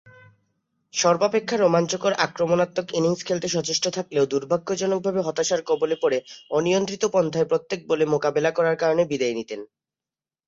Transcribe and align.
সর্বাপেক্ষা 0.93 1.55
রোমাঞ্চকর, 1.57 2.13
আক্রমণাত্মক 2.17 2.87
ইনিংস 2.93 3.21
খেলতে 3.23 3.47
সচেষ্ট 3.47 3.85
থাকলেও 3.87 4.25
দূর্ভাগ্যজনকভাবে 4.25 5.19
হতাশার 5.21 5.61
কবলে 5.61 5.95
পড়ে 5.95 6.17
অনিয়ন্ত্রিত 6.51 7.03
পন্থায় 7.05 7.49
প্রত্যেক 7.49 7.79
বলে 7.87 8.05
মোকাবেলা 8.05 8.51
করার 8.51 8.75
কারণে 8.75 9.03
বিদেয় 9.05 9.35
নিতেন। 9.35 9.59